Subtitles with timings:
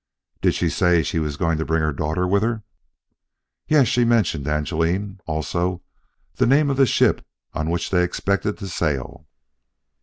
[0.41, 2.63] "Did she say she was going to bring her daughter with her?"
[3.67, 5.19] "Yes, she mentioned Angeline.
[5.27, 5.83] Also
[6.37, 9.27] the name of the ship on which they expected to sail."